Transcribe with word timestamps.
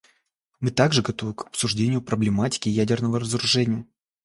Мы 0.59 0.71
также 0.71 1.03
готовы 1.03 1.35
к 1.35 1.43
обсуждению 1.45 2.01
проблематики 2.01 2.67
ядерного 2.69 3.19
разоружения. 3.19 3.85